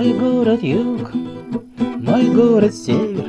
[0.00, 1.10] Мой город юг,
[1.98, 3.26] мой город север,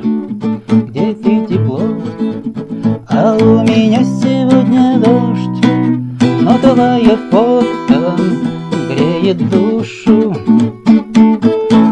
[0.88, 1.82] где ты тепло,
[3.10, 5.66] а у меня сегодня дождь,
[6.40, 8.16] но твоя фото
[8.88, 10.34] греет душу.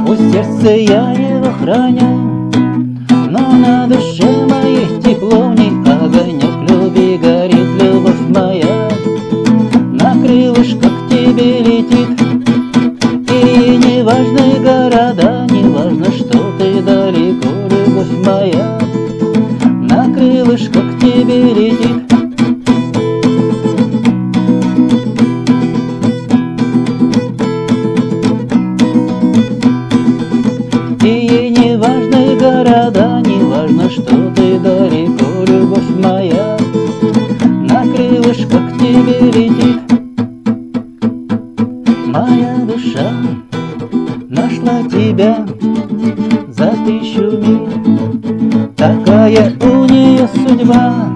[0.08, 2.50] У сердца я его храню,
[3.28, 8.70] но на душе моей тепло не огонек любви горит любовь моя.
[14.11, 18.78] Важны города, не важно, что ты далеко, любовь моя.
[19.88, 22.12] На крылышках тебе летит.
[31.02, 36.58] И не важны города, не важно, что ты далеко, любовь моя.
[37.69, 39.80] На крылышках тебе летит.
[42.06, 43.12] Моя душа
[44.60, 45.46] нашла тебя
[46.48, 48.70] за тысячу миль.
[48.77, 51.08] Такая у нее судьба,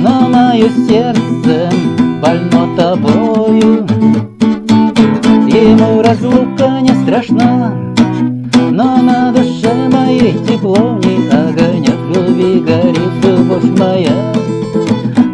[0.00, 1.70] но мое сердце
[2.20, 3.86] больно тобою.
[5.48, 7.72] Ему разлука не страшна,
[8.70, 14.32] но на душе моей тепло не огонек любви горит любовь моя.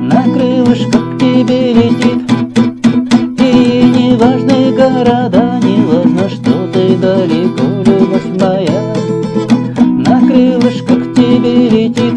[0.03, 2.31] На крылышках к тебе летит,
[3.39, 5.40] и не важны города,
[7.21, 8.95] далеко, любовь моя,
[10.07, 12.15] На крылышках к тебе летит.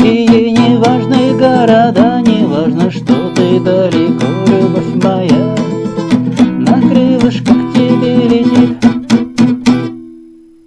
[0.00, 4.19] И ей не важны города, не важно, что ты далеко,